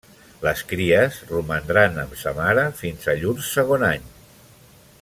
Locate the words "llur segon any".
3.21-4.09